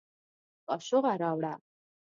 [0.67, 1.53] کاشوغه راوړه